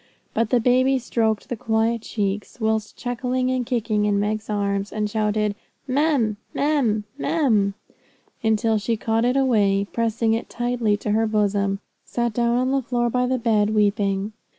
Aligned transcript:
But 0.33 0.49
the 0.49 0.59
baby 0.59 0.97
stroked 0.97 1.47
the 1.47 1.55
quiet 1.55 2.01
cheeks, 2.01 2.59
whilst 2.59 2.97
chuckling 2.97 3.51
and 3.51 3.63
kicking 3.67 4.05
in 4.05 4.19
Meg's 4.19 4.49
arms, 4.49 4.91
and 4.91 5.07
shouted, 5.07 5.53
'Mam! 5.87 6.37
mam! 6.55 7.03
mam!' 7.19 7.75
until 8.41 8.79
she 8.79 8.97
caught 8.97 9.25
it 9.25 9.37
away, 9.37 9.81
and 9.81 9.93
pressing 9.93 10.33
it 10.33 10.49
tightly 10.49 10.97
to 10.97 11.11
her 11.11 11.27
bosom, 11.27 11.81
sat 12.03 12.33
down 12.33 12.57
on 12.57 12.71
the 12.71 12.81
floor 12.81 13.11
by 13.11 13.27
the 13.27 13.37
bed, 13.37 13.75
weeping. 13.75 14.33